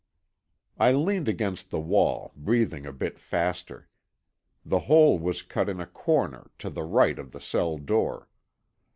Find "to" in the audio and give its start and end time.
6.57-6.71